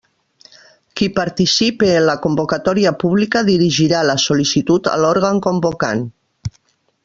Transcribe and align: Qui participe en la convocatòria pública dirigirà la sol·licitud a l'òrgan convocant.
Qui 1.01 1.09
participe 1.17 1.89
en 1.97 2.07
la 2.11 2.15
convocatòria 2.23 2.95
pública 3.05 3.45
dirigirà 3.53 4.03
la 4.11 4.19
sol·licitud 4.27 4.93
a 4.97 4.99
l'òrgan 5.05 5.47
convocant. 5.49 6.07